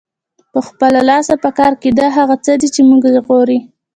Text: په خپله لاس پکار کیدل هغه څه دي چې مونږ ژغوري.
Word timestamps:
په 0.53 0.59
خپله 0.67 0.99
لاس 1.09 1.27
پکار 1.43 1.73
کیدل 1.81 2.09
هغه 2.17 2.35
څه 2.45 2.51
دي 2.61 2.67
چې 2.75 2.81
مونږ 2.89 3.01
ژغوري. 3.15 3.59